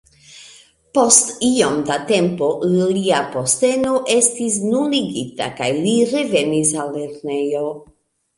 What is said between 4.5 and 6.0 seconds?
nuligita kaj li